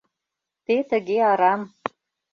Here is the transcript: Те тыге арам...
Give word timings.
Те 0.65 0.75
тыге 0.89 1.17
арам... 1.31 1.61